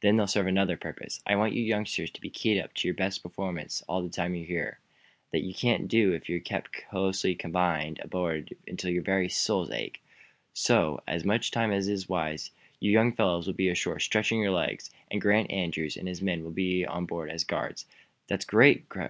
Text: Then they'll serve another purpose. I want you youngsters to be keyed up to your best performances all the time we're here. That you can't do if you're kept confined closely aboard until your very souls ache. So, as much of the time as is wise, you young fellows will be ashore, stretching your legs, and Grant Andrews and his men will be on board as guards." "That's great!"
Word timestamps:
Then 0.00 0.16
they'll 0.16 0.26
serve 0.26 0.46
another 0.46 0.78
purpose. 0.78 1.20
I 1.26 1.36
want 1.36 1.52
you 1.52 1.60
youngsters 1.62 2.10
to 2.12 2.20
be 2.22 2.30
keyed 2.30 2.58
up 2.58 2.72
to 2.72 2.88
your 2.88 2.94
best 2.94 3.22
performances 3.22 3.82
all 3.86 4.02
the 4.02 4.08
time 4.08 4.32
we're 4.32 4.46
here. 4.46 4.78
That 5.32 5.42
you 5.42 5.52
can't 5.52 5.86
do 5.86 6.12
if 6.14 6.30
you're 6.30 6.40
kept 6.40 6.72
confined 6.72 6.88
closely 6.90 7.38
aboard 8.02 8.54
until 8.66 8.88
your 8.90 9.02
very 9.02 9.28
souls 9.28 9.70
ache. 9.70 10.02
So, 10.54 11.02
as 11.06 11.26
much 11.26 11.48
of 11.48 11.50
the 11.50 11.54
time 11.60 11.72
as 11.72 11.88
is 11.88 12.08
wise, 12.08 12.52
you 12.80 12.90
young 12.90 13.12
fellows 13.12 13.46
will 13.46 13.52
be 13.52 13.68
ashore, 13.68 13.98
stretching 14.00 14.40
your 14.40 14.50
legs, 14.52 14.88
and 15.10 15.20
Grant 15.20 15.50
Andrews 15.50 15.98
and 15.98 16.08
his 16.08 16.22
men 16.22 16.42
will 16.42 16.52
be 16.52 16.86
on 16.86 17.04
board 17.04 17.28
as 17.30 17.44
guards." 17.44 17.84
"That's 18.28 18.46
great!" 18.46 18.86